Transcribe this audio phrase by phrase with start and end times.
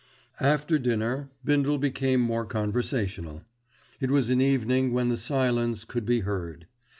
[0.39, 3.43] After dinner Bindle became more conversational.
[3.99, 6.65] It was an evening when the silence could be heard.